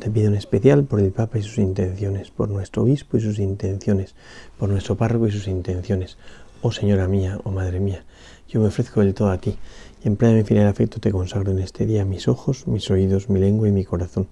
[0.00, 3.38] Te pido en especial por el Papa y sus intenciones, por nuestro obispo y sus
[3.38, 4.14] intenciones,
[4.58, 6.16] por nuestro párroco y sus intenciones.
[6.62, 8.02] Oh Señora mía, oh Madre mía,
[8.48, 9.58] yo me ofrezco del todo a ti
[10.02, 13.28] y en plena infinidad de afecto te consagro en este día mis ojos, mis oídos,
[13.28, 14.28] mi lengua y mi corazón.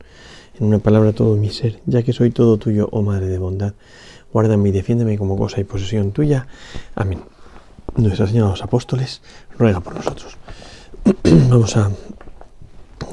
[0.59, 3.75] En una palabra todo mi ser, ya que soy todo tuyo, oh Madre de bondad.
[4.33, 6.47] Guárdame y defiéndeme como cosa y posesión tuya.
[6.95, 7.21] Amén.
[7.95, 9.21] Nuestra Señora de los Apóstoles
[9.59, 10.39] ruega por nosotros.
[11.51, 11.91] Vamos a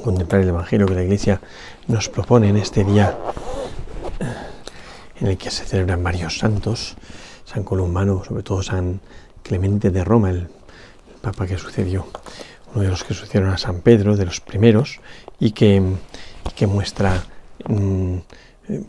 [0.03, 1.41] contemplar el Evangelio que la Iglesia
[1.87, 3.17] nos propone en este día
[5.19, 6.95] en el que se celebran varios santos,
[7.45, 8.99] San Columbano, sobre todo San
[9.43, 10.47] Clemente de Roma, el,
[11.21, 12.05] papa que sucedió,
[12.73, 14.99] uno de los que sucedieron a San Pedro, de los primeros,
[15.39, 15.81] y que,
[16.55, 17.23] que muestra
[17.67, 18.17] mm,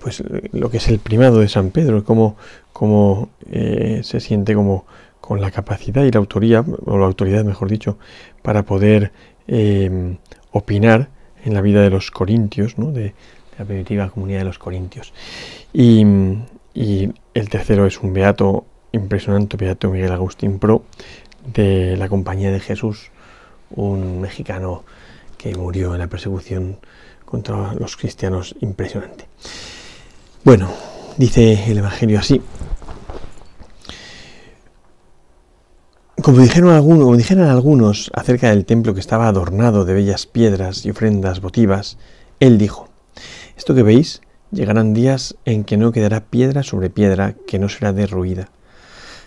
[0.01, 2.37] pues lo que es el primado de San Pedro, cómo,
[2.73, 4.85] cómo eh, se siente como
[5.21, 7.99] con la capacidad y la autoría, o la autoridad mejor dicho,
[8.43, 9.13] para poder
[9.49, 10.17] eh,
[10.51, 11.09] opinar
[11.47, 13.15] en la vida de los corintios, de,
[13.59, 15.13] la primitiva comunidad de los corintios.
[15.73, 16.05] Y,
[16.75, 20.83] el tercero es un beato impresionante, beato Miguel Agustín Pro,
[21.55, 23.11] de la Compañía de Jesús,
[23.71, 24.85] un mexicano
[25.39, 26.79] que murió en la persecución
[27.25, 29.27] contra los cristianos impresionante.
[30.45, 30.71] Bueno,
[31.17, 32.43] dice el Evangelio así.
[36.27, 40.85] Como dijeron, algunos, como dijeron algunos acerca del templo que estaba adornado de bellas piedras
[40.85, 41.99] y ofrendas votivas,
[42.41, 42.89] él dijo,
[43.57, 47.93] esto que veis, llegarán días en que no quedará piedra sobre piedra que no será
[47.93, 48.49] derruida.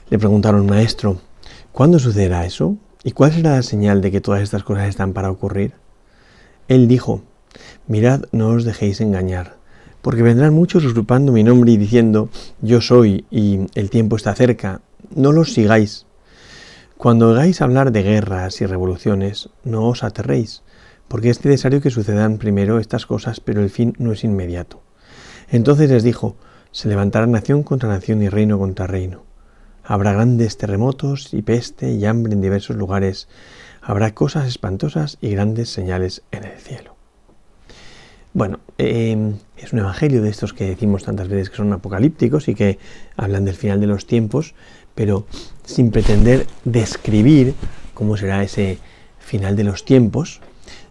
[0.09, 1.21] Le preguntaron, maestro,
[1.71, 2.75] ¿cuándo sucederá eso?
[3.05, 5.75] ¿Y cuál será la señal de que todas estas cosas están para ocurrir?
[6.67, 7.21] Él dijo,
[7.87, 9.55] mirad, no os dejéis engañar,
[10.01, 12.27] porque vendrán muchos usurpando mi nombre y diciendo,
[12.61, 14.81] yo soy y el tiempo está cerca,
[15.15, 16.05] no los sigáis
[16.99, 20.63] cuando oigáis hablar de guerras y revoluciones, no os aterréis,
[21.07, 24.81] porque es necesario que sucedan primero estas cosas, pero el fin no es inmediato.
[25.47, 26.35] Entonces les dijo,
[26.71, 29.23] se levantará nación contra nación y reino contra reino.
[29.81, 33.29] Habrá grandes terremotos y peste y hambre en diversos lugares.
[33.81, 36.99] Habrá cosas espantosas y grandes señales en el cielo.
[38.33, 42.55] Bueno, em, es un evangelio de estos que decimos tantas veces que son apocalípticos y
[42.55, 42.77] que
[43.17, 44.53] hablan del final de los tiempos,
[44.99, 45.25] pero
[45.63, 47.55] sin pretender describir
[47.93, 48.79] cómo será ese
[49.17, 50.41] final de los tiempos,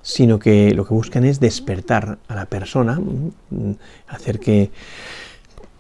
[0.00, 3.72] sino que lo que buscan es despertar a la persona, mm,
[4.06, 4.70] hacer que,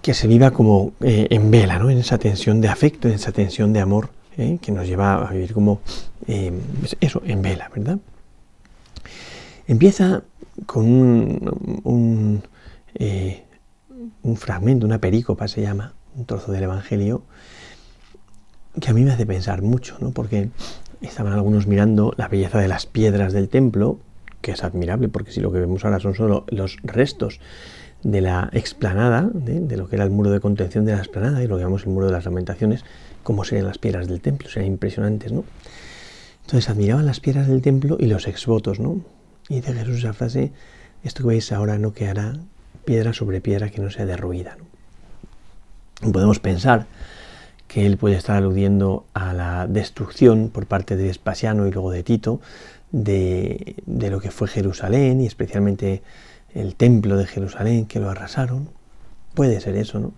[0.02, 1.88] que se viva como eh, en vela, ¿no?
[1.88, 4.58] en esa tensión de afecto, en esa tensión de amor, ¿eh?
[4.60, 5.80] que nos lleva a vivir como
[6.26, 6.52] eh,
[7.00, 7.98] eso, en vela, ¿verdad?
[9.66, 10.22] Empieza
[10.66, 12.42] con un, un,
[14.22, 17.22] un fragmento, una perícopa se llama, un trozo del Evangelio,
[18.80, 20.10] que a mí me hace pensar mucho, ¿no?
[20.10, 20.50] porque
[21.00, 23.98] estaban algunos mirando la belleza de las piedras del templo,
[24.40, 27.40] que es admirable, porque si lo que vemos ahora son solo los restos
[28.02, 31.46] de la explanada, de, lo que era el muro de contención de la explanada, y
[31.46, 32.84] lo que llamamos el muro de las lamentaciones,
[33.22, 35.44] cómo serían las piedras del templo, serían impresionantes, ¿no?
[36.42, 39.00] Entonces admiraban las piedras del templo y los exvotos, ¿no?
[39.48, 40.52] Y dice Jesús esa frase,
[41.02, 42.34] esto que veis ahora no quedará
[42.84, 46.12] piedra sobre piedra que no sea derruida, ¿no?
[46.12, 46.86] podemos pensar
[47.68, 52.02] que él puede estar aludiendo a la destrucción por parte de Espasiano y luego de
[52.02, 52.40] Tito
[52.90, 56.02] de, lo que fue Jerusalén y especialmente
[56.54, 58.70] el templo de Jerusalén que lo arrasaron.
[59.34, 60.12] Puede ser eso, ¿no?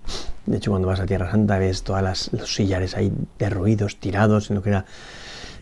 [0.47, 4.56] De hecho, cuando vas a Tierra Santa ves todos los sillares ahí derruidos, tirados en
[4.56, 4.87] lo que era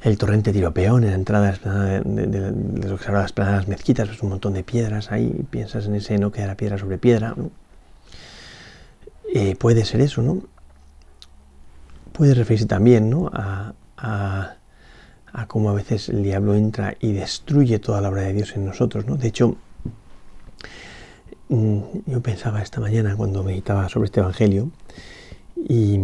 [0.02, 1.58] el torrente Tiropeón, en la entrada
[2.04, 5.96] de, lo que se las planadas mezquitas, ves un montón de piedras ahí, piensas en
[5.96, 7.50] ese no quedará piedra sobre piedra, ¿no?
[9.34, 10.42] Eh, puede ser eso, ¿no?
[12.18, 13.30] Puede referirse también ¿no?
[13.32, 13.74] a,
[15.46, 19.06] cómo a veces el diablo entra y destruye toda la obra de Dios en nosotros.
[19.06, 19.16] ¿no?
[19.16, 19.54] De hecho,
[21.48, 24.72] mm, yo pensaba esta mañana cuando meditaba sobre este Evangelio
[25.56, 26.00] y,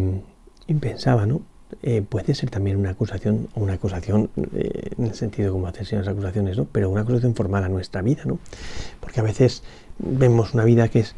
[0.80, 1.42] pensaba, ¿no?
[1.82, 5.98] Eh, puede ser también una acusación, o una acusación eh, en el sentido como hacen
[5.98, 6.66] las acusaciones, ¿no?
[6.70, 8.38] pero una acusación formal a nuestra vida, ¿no?
[9.00, 9.64] porque a veces
[9.98, 11.16] vemos una vida que es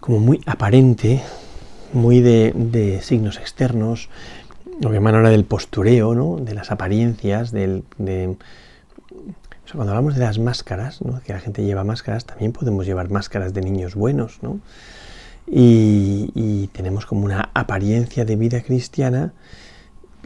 [0.00, 1.22] como muy aparente,
[1.92, 4.08] muy de, signos externos,
[4.80, 6.36] lo que llaman ahora del postureo, ¿no?
[6.36, 8.36] de las apariencias, del, de...
[9.72, 11.20] cuando hablamos de las máscaras, ¿no?
[11.22, 14.60] que la gente lleva máscaras, también podemos llevar máscaras de niños buenos, ¿no?
[15.52, 19.32] Y, tenemos como una apariencia de vida cristiana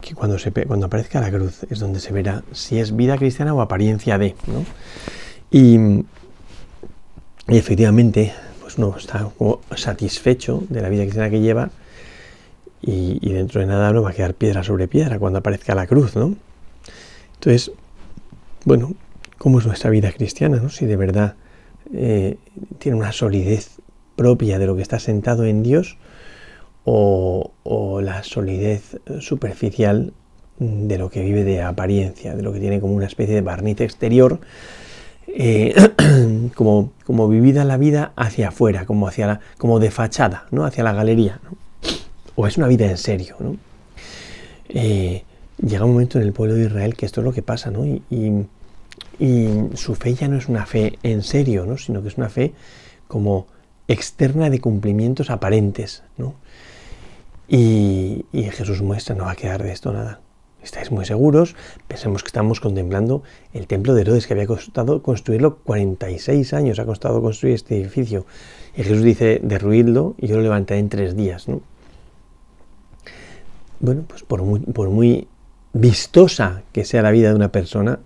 [0.03, 3.55] que cuando, se, cuando aparezca la cruz es donde se verá si es vida cristiana
[3.55, 4.65] o apariencia de, ¿no?
[5.51, 6.05] Y,
[7.47, 8.35] efectivamente,
[8.75, 9.31] pues no, está
[9.77, 11.71] satisfecho de la vida cristiana que lleva
[12.83, 16.17] y, dentro de nada no va a quedar piedra sobre piedra cuando aparezca la cruz,
[16.17, 16.35] ¿no?
[17.35, 17.73] Entonces,
[18.65, 18.95] bueno,
[19.39, 20.69] ¿cómo es nuestra vida cristiana, ¿no?
[20.69, 21.37] Si de verdad
[21.93, 22.37] eh,
[22.79, 23.79] tiene una solidez
[24.17, 25.97] propia de lo que está sentado en Dios
[26.85, 27.51] o,
[28.03, 30.13] la solidez superficial
[30.59, 33.81] de lo que vive de apariencia, de lo que tiene como una especie de barniz
[33.81, 34.41] exterior,
[35.27, 35.75] eh,
[36.55, 40.65] como, como vivida la vida hacia afuera, como, hacia la, como de fachada, ¿no?
[40.65, 41.41] hacia la galería.
[42.37, 43.37] O es una vida en serio.
[43.41, 43.57] ¿no?
[44.69, 45.23] Eh,
[45.65, 47.85] llega un momento en el pueblo de Israel que esto es lo que pasa, ¿no?
[47.87, 48.47] Y,
[49.75, 51.79] su fe ya no es una fe en serio, ¿no?
[51.79, 52.53] Sino que es una fe
[53.07, 53.47] como
[53.87, 56.35] externa de cumplimientos aparentes, ¿no?
[57.49, 60.21] Y, Jesús muestra, no va a quedar de esto nada.
[60.65, 61.55] Estáis muy seguros,
[61.89, 63.23] pensemos que estamos contemplando
[63.53, 68.25] el templo de Herodes, que había costado construirlo 46 años, ha costado construir este edificio.
[68.75, 71.49] Y Jesús dice, derruidlo y yo lo levantaré en tres días.
[71.49, 71.61] ¿no?
[73.81, 75.29] Bueno, pues por muy, por muy
[75.75, 77.99] vistosa que sea la vida de una persona,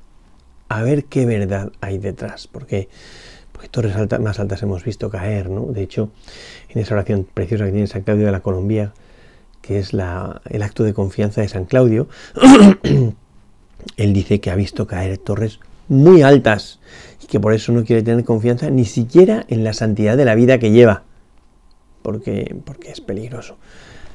[0.68, 2.88] a ver qué verdad hay detrás, porque,
[3.52, 5.66] porque torres más altas hemos visto caer, ¿no?
[5.66, 6.10] De hecho,
[6.70, 8.92] en esa oración preciosa que tiene San Claudio de la Colombia,
[9.62, 12.08] que es el acto de confianza de San Claudio,
[13.96, 16.80] él dice que ha visto caer torres muy altas
[17.22, 20.34] y que por eso no quiere tener confianza ni siquiera en la santidad de la
[20.34, 21.02] vida que lleva,
[22.02, 23.56] porque, porque es peligroso.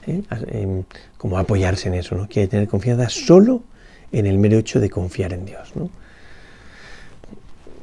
[0.08, 0.22] ¿eh?
[0.48, 0.84] Em,
[1.18, 2.28] como apoyarse en eso, ¿no?
[2.28, 3.64] Quiere tener confianza solo
[4.12, 5.90] en el mero hecho de confiar en Dios, ¿no?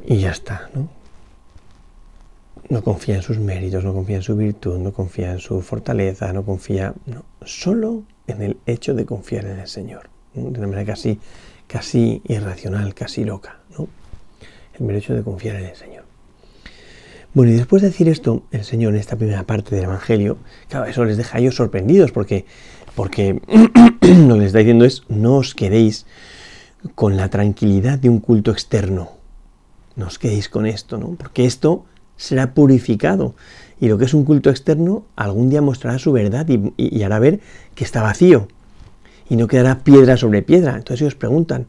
[0.07, 1.00] Y ya está, ¿no?
[2.71, 6.33] No confía en sus méritos, no confía en su virtud, no confía en su fortaleza,
[6.33, 10.85] no confía, no, solo en el hecho de confiar en el Señor, de una manera
[10.85, 11.19] casi,
[11.67, 13.89] casi irracional, casi loca, ¿no?
[14.79, 16.05] El mero hecho de confiar en el Señor.
[17.35, 20.39] Bueno, y después de decir esto, el Señor en esta primera parte del Evangelio,
[20.69, 22.45] claro, eso les deja a ellos sorprendidos, porque,
[22.95, 23.41] porque
[24.01, 26.07] lo que les está diciendo es, no os quedéis
[26.95, 29.11] con la tranquilidad de un culto externo,
[29.97, 31.17] no os quedéis con esto, ¿no?
[31.17, 31.85] Porque esto
[32.21, 33.35] será purificado.
[33.81, 36.47] Y lo que es un culto externo algún día mostrará su verdad
[36.77, 37.41] y, hará ver
[37.75, 38.47] que está vacío.
[39.29, 40.77] Y no quedará piedra sobre piedra.
[40.77, 41.67] Entonces ellos preguntan,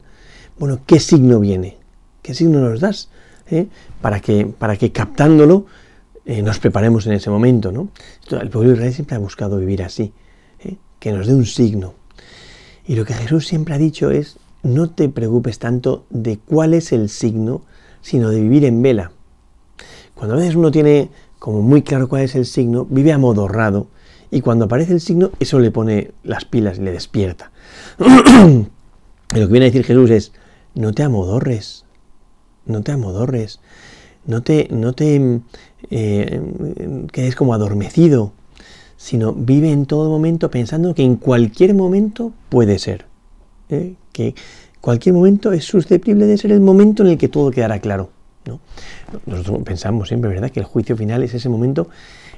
[0.58, 1.78] bueno, ¿qué signo viene?
[2.20, 3.08] ¿Qué signo nos das?
[3.50, 3.66] ¿Eh?
[4.02, 5.66] Para, que, para que captándolo
[6.26, 7.72] eh, nos preparemos en ese momento.
[7.72, 7.88] ¿no?
[8.38, 10.12] el pueblo de Israel siempre ha buscado vivir así,
[10.60, 10.76] ¿eh?
[10.98, 11.94] que nos dé un signo.
[12.86, 16.92] Y lo que Jesús siempre ha dicho es, no te preocupes tanto de cuál es
[16.92, 17.62] el signo,
[18.02, 19.12] sino de vivir en vela.
[20.14, 23.88] Cuando a veces uno tiene como muy claro cuál es el signo, vive amodorrado
[24.30, 27.50] y cuando aparece el signo, eso le pone las pilas y le despierta.
[27.98, 28.06] lo
[29.30, 30.32] que viene a decir Jesús es,
[30.74, 31.84] no te amodorres,
[32.64, 33.60] no te amodorres,
[34.24, 35.40] no te, no te
[35.90, 36.40] eh,
[37.12, 38.32] quedes como adormecido,
[38.96, 43.06] sino vive en todo momento pensando que en cualquier momento puede ser,
[43.68, 43.94] ¿eh?
[44.12, 44.34] que
[44.80, 48.10] cualquier momento es susceptible de ser el momento en el que todo quedará claro.
[49.26, 51.88] Nosotros pensamos siempre, ¿verdad?, que el juicio final es ese momento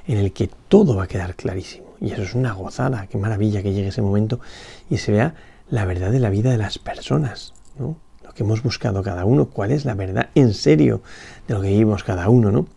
[0.07, 1.85] en el que todo va a quedar clarísimo.
[2.01, 4.39] Y eso es una gozada, qué maravilla que llegue ese momento
[4.89, 5.35] y se vea
[5.69, 7.97] la verdad de la vida de las personas, ¿no?
[8.23, 11.01] Lo que hemos buscado cada uno, cuál es la verdad en serio
[11.47, 12.67] de lo que vivimos cada uno, ¿no?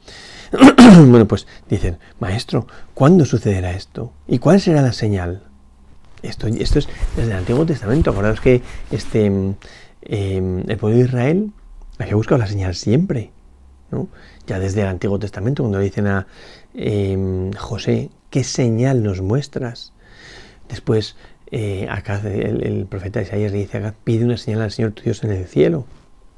[1.06, 4.12] bueno, pues dicen, maestro, ¿cuándo sucederá esto?
[4.26, 5.42] ¿Y cuál será la señal?
[6.22, 8.10] Esto, esto es desde el Antiguo Testamento.
[8.10, 9.54] Acordaos que este, em,
[10.66, 11.52] el pueblo de Israel
[12.04, 13.30] había buscado la señal siempre.
[13.90, 14.08] ¿no?
[14.46, 16.26] Ya desde el Antiguo Testamento, cuando le dicen a
[16.74, 19.92] em, José, ¿qué señal nos muestras?
[20.68, 21.16] Después,
[21.50, 25.24] eh, acá el, profeta Isaías le dice, acá pide una señal al Señor tu Dios
[25.24, 25.86] en el cielo,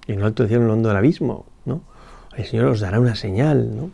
[0.06, 1.46] en lo alto del cielo, en el hondo del abismo.
[1.64, 1.82] ¿no?
[2.36, 3.76] El Señor os dará una señal.
[3.76, 3.90] ¿no?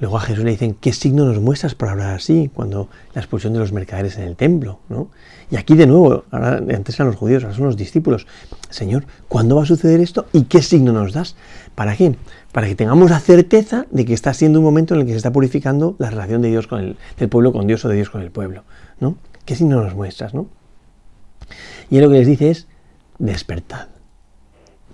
[0.00, 2.50] Luego a Jesús le dicen, ¿qué signo nos muestras por hablar así?
[2.54, 5.08] Cuando la expulsión de los mercaderes en el templo, ¿no?
[5.50, 8.26] Y aquí de nuevo, antes eran los judíos, ahora son los discípulos.
[8.70, 11.36] Señor, ¿cuándo va a suceder esto y qué signo nos das?
[11.74, 12.14] ¿Para qué?
[12.52, 15.18] Para que tengamos la certeza de que está siendo un momento en el que se
[15.18, 18.10] está purificando la relación de Dios con el, del pueblo con Dios o de Dios
[18.10, 18.64] con el pueblo,
[19.00, 19.16] ¿no?
[19.44, 20.48] ¿Qué signo nos muestras, no?
[21.90, 22.66] Y él lo que les dice es,
[23.18, 23.88] despertad,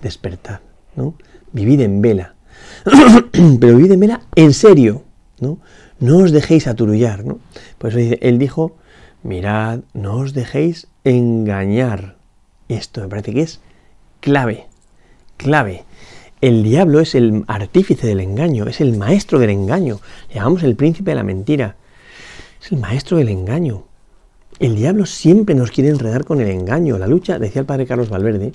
[0.01, 0.61] despertad,
[0.95, 1.15] ¿no?
[1.51, 2.34] Vivid en vela,
[3.59, 5.03] pero vivid en en serio,
[5.39, 5.59] ¿no?
[5.99, 7.39] No os dejéis aturullar, ¿no?
[7.77, 8.75] Por eso él dijo,
[9.23, 12.17] mirad, no os dejéis engañar.
[12.67, 13.59] Esto me parece que es
[14.19, 14.67] clave,
[15.37, 15.83] clave.
[16.41, 19.99] El diablo es el artífice del engaño, es el maestro del engaño.
[20.33, 21.75] Llamamos el príncipe de la mentira.
[22.61, 23.85] Es el maestro del engaño.
[24.59, 26.97] el diablo siempre nos quiere enredar con el engaño.
[26.97, 28.53] La lucha, decía el padre Carlos Valverde,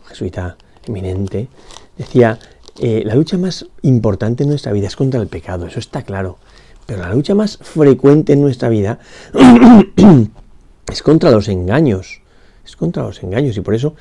[0.00, 1.48] un jesuita eminente,
[1.96, 2.38] decía,
[2.82, 6.38] eh, la lucha más importante en nuestra vida es contra el pecado, eso está claro.
[6.86, 8.98] Pero la lucha más frecuente en nuestra vida
[10.90, 12.22] es contra los engaños.
[12.64, 13.56] Es contra los engaños.
[13.58, 13.94] Y por eso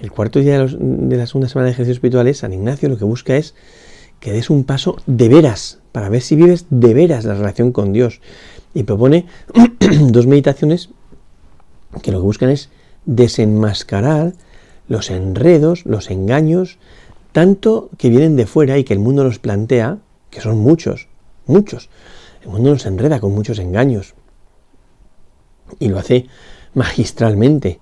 [0.00, 3.36] el cuarto día de, la segunda semana de ejercicios espirituales, San Ignacio lo que busca
[3.36, 3.54] es
[4.20, 7.92] que des un paso de veras, para ver si vives de veras la relación con
[7.92, 8.20] Dios.
[8.74, 9.26] Y propone
[10.08, 10.90] dos meditaciones
[12.00, 12.68] que lo que buscan es
[13.06, 14.34] desenmascarar
[14.86, 16.78] los enredos, los engaños,
[17.32, 19.98] tanto que vienen de fuera y que el mundo nos plantea,
[20.30, 21.08] que son muchos,
[21.46, 21.88] muchos,
[22.42, 24.14] el mundo nos enreda con muchos engaños
[25.78, 26.26] y lo hace
[26.74, 27.80] magistralmente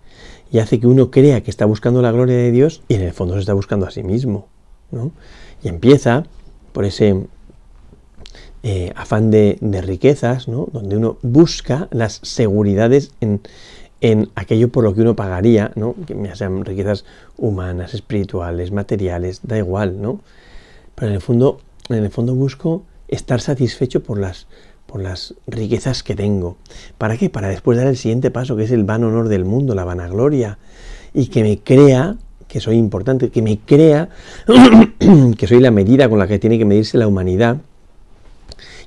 [0.51, 3.13] y hace que uno crea que está buscando la gloria de Dios y en el
[3.13, 4.49] fondo se está buscando a sí mismo.
[5.63, 6.25] Y empieza
[6.73, 7.27] por ese
[8.63, 10.69] eh, afán de, riquezas, ¿no?
[10.73, 13.41] donde uno busca las seguridades en,
[14.01, 15.95] en, aquello por lo que uno pagaría, ¿no?
[16.07, 17.05] que sean riquezas
[17.37, 20.21] humanas, espirituales, materiales, da igual, ¿no?
[20.95, 24.47] Pero en el fondo, en el fondo busco estar satisfecho por las,
[24.87, 26.57] por las riquezas que tengo.
[26.97, 27.31] ¿Para qué?
[27.31, 30.59] Para después dar el siguiente paso, que es el van honor del mundo, la vanagloria,
[31.15, 34.09] y que me crea que soy importante, que me crea
[35.37, 37.59] que soy la medida con la que tiene que medirse la humanidad.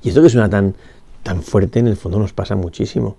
[0.03, 0.75] Y esto que suena tan,
[1.23, 3.17] tan fuerte, en el fondo nos pasa muchísimo.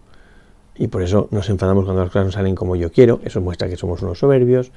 [0.74, 3.68] Y por eso nos enfadamos cuando las cosas no salen como yo quiero, eso muestra
[3.68, 4.72] que somos unos soberbios,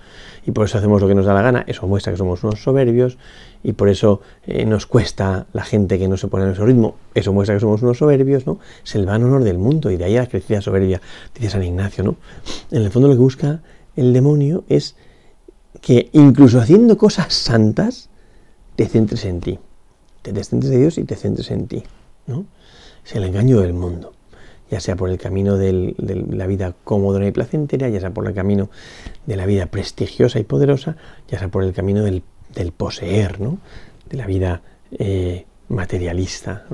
[0.45, 2.61] y por eso hacemos lo que nos da la gana, eso muestra que somos unos
[2.61, 3.17] soberbios,
[3.63, 6.95] y por eso eh, nos cuesta la gente que no se pone en nuestro ritmo,
[7.13, 8.59] eso muestra que somos unos soberbios, ¿no?
[8.83, 11.01] Es el van honor del mundo, y de ahí la crecida soberbia,
[11.33, 12.17] dice San Ignacio, ¿no?
[12.71, 13.61] En el fondo lo que busca
[13.95, 14.97] el demonio es
[15.79, 18.09] que incluso haciendo cosas santas,
[18.75, 19.59] te centres en ti,
[20.21, 21.83] te descentres de Dios y te centres en ti,
[22.27, 22.45] ¿no?
[23.05, 24.14] Es el engaño del mundo
[24.69, 25.93] ya sea por el camino de
[26.29, 28.69] la vida cómoda y placentera, ya sea por el camino
[29.25, 32.23] de la vida prestigiosa y poderosa, ya sea por el camino del,
[32.75, 33.59] poseer, ¿no?
[34.09, 36.65] de la vida eh, materialista.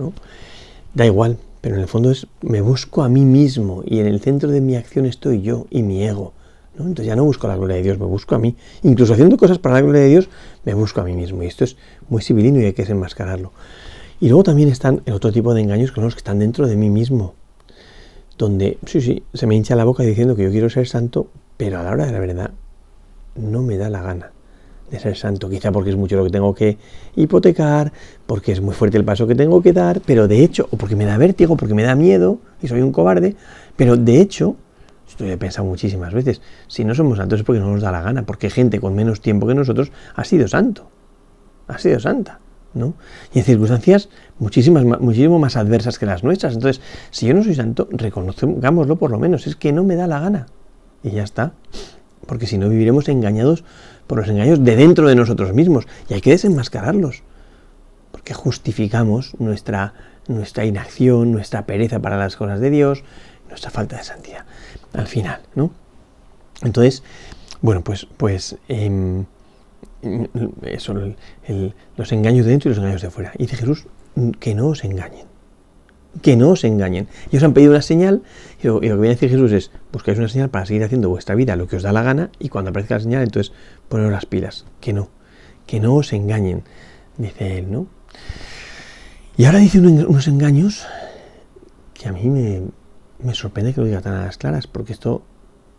[0.94, 4.22] Da igual, pero en el fondo es me busco a mí mismo y en el
[4.22, 6.34] centro de mi acción estoy yo y mi ego.
[6.78, 6.86] ¿no?
[6.86, 8.56] Entonces ya no busco la gloria de Dios, me busco a mí.
[8.84, 10.30] Incluso haciendo cosas para la gloria de Dios,
[10.64, 11.44] me busco a mí mismo.
[11.44, 11.76] Y esto es
[12.08, 13.52] muy civilino y hay que desenmascararlo.
[14.22, 16.68] Y luego también están el otro tipo de engaños que son los que están dentro
[16.68, 17.34] de mí mismo
[18.42, 21.78] donde, sí, sí, se me hincha la boca diciendo que yo quiero ser santo, pero
[21.78, 22.52] a la hora de la verdad
[23.36, 24.32] no me da la gana
[24.90, 26.80] de ser santo, quizá porque es mucho lo que tengo que
[27.16, 27.94] hipotecar,
[28.26, 30.96] porque es muy fuerte el paso que tengo que dar, pero de hecho, o porque
[30.96, 33.36] me da vértigo, porque me da miedo y soy un cobarde,
[33.76, 34.56] pero de hecho,
[35.08, 38.02] esto he pensado muchísimas veces, si no somos santos es porque no nos da la
[38.02, 40.90] gana, porque gente con menos tiempo que nosotros ha sido santo,
[41.68, 42.40] ha sido santa.
[42.74, 44.10] Y en circunstancias
[44.40, 46.54] muchísimas, muchísimo más adversas que las nuestras.
[46.54, 50.08] Entonces, si yo no soy santo, reconozcámoslo por lo menos, es que no me da
[50.08, 50.48] la gana.
[51.04, 51.54] Y ya está.
[52.26, 53.64] Porque si no viviremos engañados
[54.08, 55.88] por los engaños de dentro de nosotros mismos.
[56.10, 57.24] Y hay que desenmascararlos.
[58.12, 59.94] Porque justificamos nuestra,
[60.28, 63.04] nuestra inacción, nuestra pereza para las cosas de Dios,
[63.50, 64.46] nuestra falta de santidad.
[64.94, 65.72] Al final, ¿no?
[66.62, 67.04] Entonces,
[67.62, 68.58] bueno, pues, pues
[70.02, 70.28] em,
[70.78, 71.16] son
[71.98, 73.32] los engaños de dentro y los engaños de fuera.
[73.36, 73.88] Y dice Jesús,
[74.40, 75.28] que no os engañen.
[76.22, 77.08] Que no os engañen.
[77.32, 78.22] Ellos han pedido una señal
[78.62, 81.36] y lo, que viene a decir Jesús es, buscáis una señal para seguir haciendo vuestra
[81.36, 83.54] vida lo que os da la gana y cuando aparezca la señal, entonces
[83.88, 84.66] poneros las pilas.
[84.82, 85.10] Que no.
[85.66, 86.64] Que no os engañen,
[87.18, 87.88] dice él, ¿no?
[89.38, 90.86] Y ahora dice unos engaños
[91.94, 92.62] que a mí me,
[93.24, 95.24] me sorprende que lo diga tan a las claras, porque esto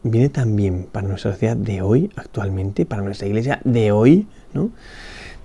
[0.02, 4.70] viene también para nuestra sociedad de hoy, actualmente, para nuestra iglesia de hoy, ¿no?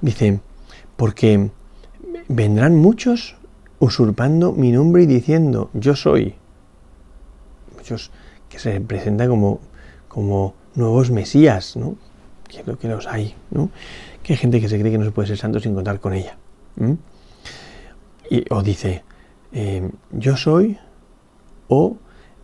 [0.01, 0.39] Dice,
[0.95, 1.49] porque
[2.27, 3.35] vendrán muchos
[3.79, 6.35] usurpando mi nombre y diciendo, yo soy.
[7.75, 8.11] Muchos
[8.49, 9.59] que se presentan como,
[10.07, 11.95] como nuevos mesías, ¿no?
[12.47, 13.69] Que lo que los hay, ¿no?
[14.23, 16.13] Que hay gente que se cree que no se puede ser santo sin contar con
[16.13, 16.37] ella.
[18.29, 19.03] Y, o dice,
[19.51, 20.77] eh, yo soy,
[21.67, 21.97] o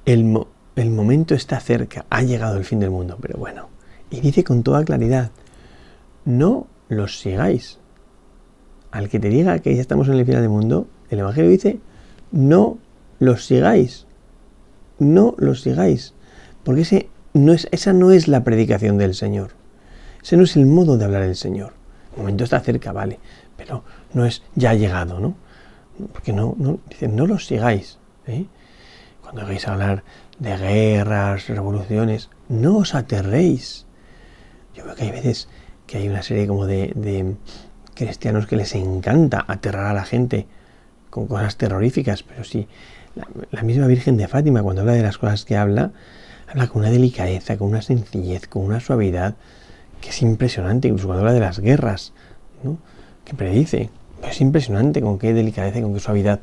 [0.06, 3.70] el, el momento está cerca, ha llegado el fin del mundo, pero bueno.
[4.10, 5.32] Y dice con toda claridad,
[6.26, 7.80] no los sigáis.
[8.92, 11.80] Al que te diga que ya estamos en el final del mundo, el Evangelio dice,
[12.32, 12.78] no
[13.20, 14.06] los sigáis.
[15.00, 16.14] No los sigáis.
[16.64, 19.52] Porque ese no es, esa no es la predicación del Señor.
[20.22, 21.74] Ese no es el modo de hablar del Señor.
[22.14, 23.20] El momento está cerca, vale,
[23.58, 25.36] pero no es ya ha llegado, ¿no?
[26.12, 27.98] Porque no, no, dice, no los sigáis.
[28.28, 28.46] ¿eh?
[29.22, 30.04] Cuando hagáis hablar
[30.40, 33.86] de guerras, revoluciones, no os aterréis.
[34.76, 35.48] Yo veo que hay veces
[35.88, 37.36] que hay una serie como de,
[37.94, 40.48] cristianos que les encanta aterrar a la gente
[41.10, 42.68] con cosas terroríficas, pero si
[43.52, 45.92] la, misma Virgen de Fátima, cuando habla de las cosas que habla,
[46.48, 49.36] habla con una delicadeza, con una sencillez, con una suavidad,
[50.02, 52.14] que es impresionante, incluso cuando habla de las guerras,
[52.64, 52.78] ¿no?
[53.24, 53.90] que predice.
[54.28, 56.40] Es impresionante con qué delicadeza y con qué suavidad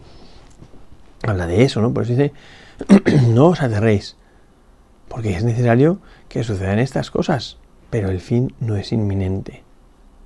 [1.23, 1.93] habla de eso, ¿no?
[1.93, 2.33] Por eso dice,
[3.29, 4.17] no os aterréis,
[5.09, 7.59] porque es necesario que sucedan estas cosas,
[7.91, 9.63] pero el fin no es inminente,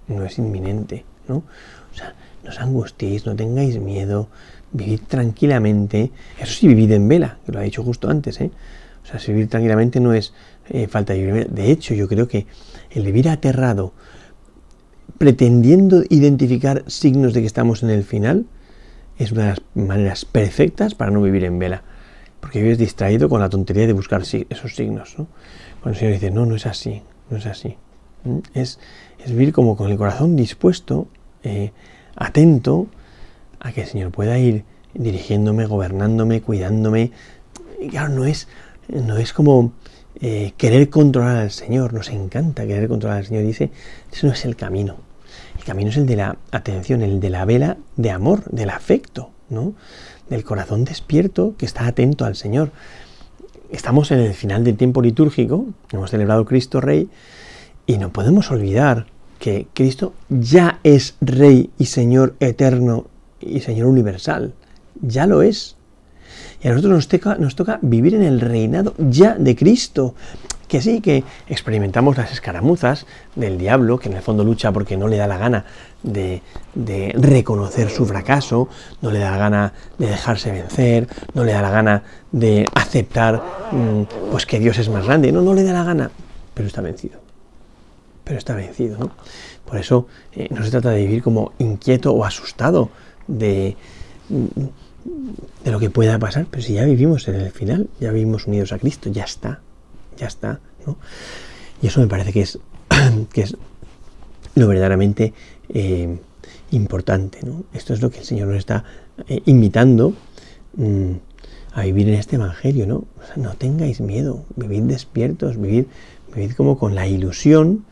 [0.09, 1.37] no es inminente, ¿no?
[1.37, 4.29] O sea, no os angustiéis, no tengáis miedo,
[4.73, 8.51] vivid tranquilamente, eso sí, vivid en vela, que lo ha dicho justo antes, ¿eh?
[9.03, 10.33] O sea, si vivir tranquilamente no es
[10.71, 11.51] eh, falta de vivir.
[11.51, 12.47] De hecho, yo creo que
[12.91, 13.93] el vivir aterrado,
[15.19, 18.47] pretendiendo identificar signos de que estamos en el final,
[19.19, 21.83] es una de las maneras perfectas para no vivir en vela.
[22.45, 25.15] Porque vives distraído con la tontería de buscar esos signos.
[25.19, 25.29] ¿no?
[25.81, 27.79] Cuando el Señor dice, no, no es así, no es así.
[28.53, 28.79] Es,
[29.25, 31.09] es vivir como con el corazón dispuesto,
[31.43, 31.73] eh,
[32.17, 32.89] atento
[33.61, 37.13] a que el Señor pueda ir dirigiéndome, gobernándome, cuidándome.
[37.81, 38.47] Y claro, no es,
[38.89, 39.73] no es como
[40.21, 43.45] eh, querer controlar al Señor, nos encanta querer controlar al Señor.
[43.45, 43.71] Dice,
[44.13, 44.97] eso no es el camino.
[45.57, 49.31] El camino es el de la atención, el de la vela de amor, del afecto,
[49.49, 49.73] ¿no?
[50.29, 52.71] Del corazón despierto que está atento al Señor.
[53.71, 57.09] Estamos en el final del tiempo litúrgico, hemos celebrado Cristo Rey,
[57.87, 59.07] y no podemos olvidar
[59.39, 63.07] que Cristo ya es Rey y Señor eterno
[63.41, 64.55] y Señor universal.
[65.03, 65.77] Ya lo es.
[66.63, 70.15] Y a nosotros nos toca, vivir en el reinado ya de Cristo.
[70.69, 75.09] Que sí, que experimentamos las escaramuzas del diablo, que en el fondo lucha porque no
[75.09, 75.65] le da la gana
[76.03, 76.43] de,
[77.15, 78.69] reconocer su fracaso,
[79.03, 82.03] no le da la gana de dejarse vencer, no le da la gana
[82.33, 83.43] de aceptar
[83.73, 86.11] mm, pues que Dios es más grande, no, no le da la gana,
[86.55, 87.19] pero está vencido.
[88.25, 89.11] Pero está vencido, ¿no?
[89.67, 92.91] Por eso eh, no se trata de vivir como inquieto o asustado
[93.27, 93.77] de,
[95.65, 98.73] de lo que pueda pasar, pero si ya vivimos en el final, ya vivimos unidos
[98.73, 99.61] a Cristo, ya está,
[100.17, 100.97] ya está, ¿no?
[101.83, 102.59] Y eso me parece que es,
[103.33, 103.57] que es
[104.55, 105.33] lo verdaderamente
[105.69, 106.17] eh,
[106.71, 107.65] importante, ¿no?
[107.73, 108.85] Esto es lo que el Señor nos está
[109.29, 110.15] eh, invitando
[110.77, 111.13] mm,
[111.73, 113.05] a vivir en este Evangelio, ¿no?
[113.37, 115.87] no tengáis miedo, vivid despiertos, vivid,
[116.35, 117.85] vivid como con la ilusión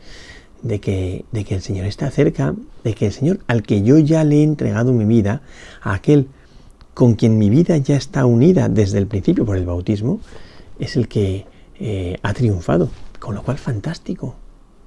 [0.61, 3.99] de que, de que el Señor está cerca, de que el Señor al que yo
[3.99, 5.41] ya le he entregado mi vida,
[5.81, 6.27] a aquel
[6.93, 10.21] con quien mi vida ya está unida desde el principio por el bautismo,
[10.79, 11.45] es el que
[11.85, 12.89] eh, ha triunfado.
[13.19, 14.35] Con lo cual, fantástico,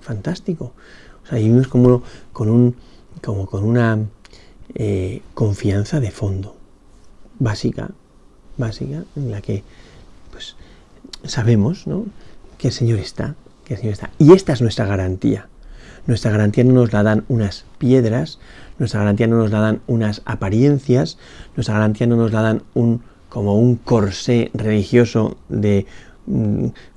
[0.01, 0.73] fantástico.
[1.23, 2.75] O sea, vivimos como con, un,
[3.23, 3.99] como con una
[4.75, 6.57] eh, confianza de fondo,
[7.39, 7.91] básica,
[8.57, 9.63] básica, en la que
[10.33, 10.57] pues,
[11.25, 12.07] sabemos ¿no?
[12.57, 13.35] que el Señor está,
[13.67, 14.11] que el Señor está.
[14.19, 15.49] Y esta es nuestra garantía.
[16.07, 18.39] Nuestra garantía no nos la dan unas piedras,
[18.79, 21.19] nuestra garantía no nos la dan unas apariencias,
[21.57, 25.87] nuestra garantía no nos la dan un, como un corsé religioso de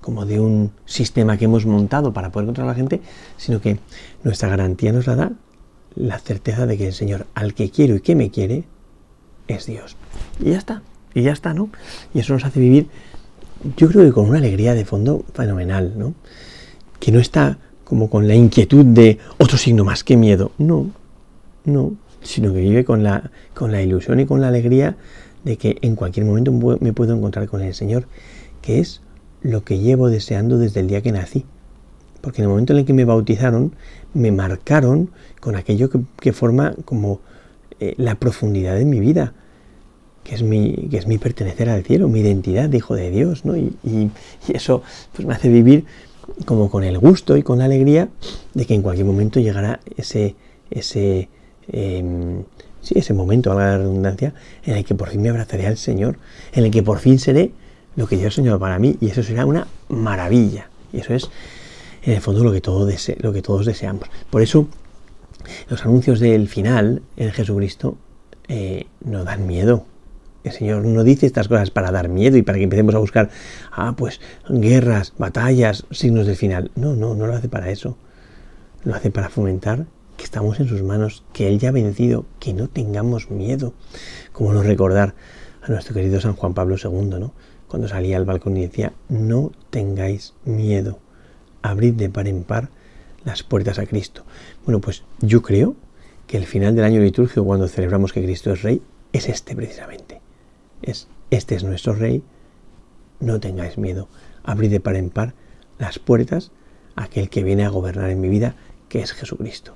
[0.02, 3.02] como de un sistema que hemos montado para poder controlar a la gente,
[3.38, 3.80] sino que
[4.24, 5.32] nuestra garantía nos la da
[5.96, 8.64] la certeza de que el Señor al que quiero y que me quiere
[9.48, 9.98] es Dios.
[10.40, 10.82] Y ya está,
[11.14, 11.70] y ya está, ¿no?
[12.14, 12.88] Y eso nos hace vivir,
[13.78, 16.14] yo creo que con una alegría de fondo fenomenal, ¿no?
[17.00, 20.52] Que no está como con la inquietud de otro signo más que miedo.
[20.58, 20.92] No,
[21.66, 24.96] no, sino que vive con la, con la ilusión y con la alegría
[25.44, 28.06] de que en cualquier momento me puedo encontrar con el Señor,
[28.62, 29.02] que es
[29.42, 31.46] lo que llevo deseando desde el día que nací.
[32.22, 33.74] Porque en el momento en el que me bautizaron,
[34.14, 37.22] me marcaron con aquello que, forma como
[37.80, 39.34] eh, la profundidad de mi vida,
[40.24, 43.46] que es mi, que es mi pertenecer al cielo, mi identidad de hijo de Dios,
[43.46, 43.56] ¿no?
[43.56, 44.12] Y,
[44.50, 45.86] eso pues, me hace vivir
[46.46, 48.10] como con el gusto y con la alegría
[48.54, 50.36] de que en cualquier momento llegará ese,
[50.70, 51.30] ese,
[51.72, 52.44] em,
[52.82, 54.34] sí, ese momento, a la redundancia,
[54.66, 56.18] en el que por fin me abrazaré al Señor,
[56.54, 57.52] en el que por fin seré
[58.00, 60.70] lo que Dios soñado para mí, y eso será una maravilla.
[60.94, 61.30] Y eso es,
[62.02, 64.10] en el fondo, lo que, todo lo que todos deseamos.
[64.30, 64.70] Por eso,
[65.70, 67.98] los anuncios del final en Jesucristo
[68.48, 69.86] eh, no dan miedo,
[70.46, 73.32] el Señor no dice estas cosas para dar miedo y para que empecemos a buscar,
[73.70, 76.72] ah, pues guerras, batallas, signos del final.
[76.76, 77.98] No, no, no lo hace para eso.
[78.86, 82.54] Lo hace para fomentar que estamos en sus manos, que Él ya ha vencido, que
[82.54, 83.74] no tengamos miedo.
[84.32, 85.16] Como nos recordar
[85.62, 87.34] a nuestro querido San Juan Pablo II, ¿no?
[87.70, 91.00] Cuando salía al balcón y decía, no tengáis miedo,
[91.62, 92.70] abrid de par en par
[93.24, 94.26] las puertas a Cristo.
[94.66, 95.76] Bueno, pues yo creo
[96.28, 98.82] que el final del año litúrgico, cuando celebramos que Cristo es Rey,
[99.14, 100.20] es este precisamente
[100.82, 102.24] es, este es nuestro rey,
[103.20, 104.08] no tengáis miedo,
[104.44, 105.34] abrid de par en par
[105.78, 106.52] las puertas
[106.96, 108.56] a aquel que viene a gobernar en mi vida,
[108.88, 109.76] que es Jesucristo.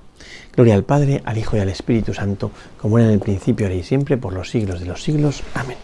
[0.54, 3.76] Gloria al Padre, al Hijo y al Espíritu Santo, como era en el principio, ahora
[3.76, 5.42] y siempre, por los siglos de los siglos.
[5.54, 5.76] Amén.